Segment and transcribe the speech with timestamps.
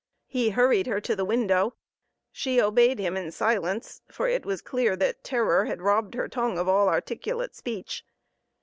[0.25, 1.75] He hurried her to the window.
[2.31, 6.57] She obeyed him in silence, for it was clear that terror had robbed her tongue
[6.57, 8.03] of all articulate speech.